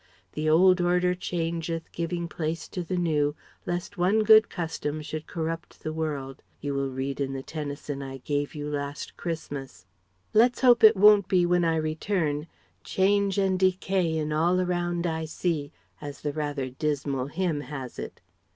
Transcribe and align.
"The 0.31 0.49
old 0.49 0.81
order 0.81 1.13
changeth, 1.13 1.91
giving 1.91 2.27
place 2.27 2.67
to 2.69 2.81
the 2.83 2.97
new... 2.97 3.35
lest 3.67 3.99
one 3.99 4.23
good 4.23 4.49
custom 4.49 5.03
should 5.03 5.27
corrupt 5.27 5.81
the 5.83 5.93
world" 5.93 6.41
you 6.59 6.73
will 6.73 6.89
read 6.89 7.21
in 7.21 7.33
the 7.33 7.43
Tennyson 7.43 8.01
I 8.01 8.17
gave 8.17 8.55
you 8.55 8.67
last 8.67 9.15
Christmas. 9.15 9.85
Let's 10.33 10.61
hope 10.61 10.83
it 10.83 10.97
won't 10.97 11.27
be 11.27 11.45
when 11.45 11.63
I 11.63 11.75
return: 11.75 12.47
"Change 12.83 13.37
and 13.37 13.59
Decay 13.59 14.17
in 14.17 14.33
all 14.33 14.59
around 14.59 15.05
I 15.05 15.25
see"... 15.25 15.71
as 16.01 16.21
the 16.21 16.33
rather 16.33 16.67
dismal 16.67 17.27
hymn 17.27 17.61
has 17.61 17.99
it. 17.99 18.21